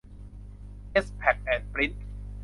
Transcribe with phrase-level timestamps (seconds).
[0.91, 2.05] เอส แพ็ค แอนด์ พริ้นท์